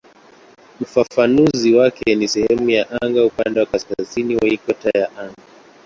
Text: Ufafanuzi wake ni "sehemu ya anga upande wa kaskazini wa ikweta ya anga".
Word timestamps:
Ufafanuzi 0.81 1.75
wake 1.75 2.15
ni 2.15 2.27
"sehemu 2.27 2.69
ya 2.69 3.01
anga 3.01 3.25
upande 3.25 3.59
wa 3.59 3.65
kaskazini 3.65 4.35
wa 4.35 4.47
ikweta 4.47 4.89
ya 4.99 5.17
anga". 5.17 5.35